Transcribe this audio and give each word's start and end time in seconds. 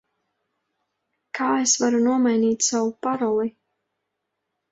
Kā 1.39 1.49
es 1.65 1.75
varu 1.83 2.01
nomainīt 2.07 2.67
savu 2.69 2.89
paroli? 3.09 3.49